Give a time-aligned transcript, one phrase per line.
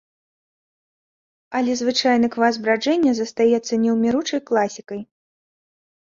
[1.59, 5.01] Але звычайны квас браджэння застаецца неўміручай класікай.